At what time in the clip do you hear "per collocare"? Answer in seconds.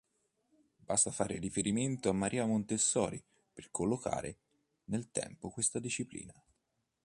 3.53-4.39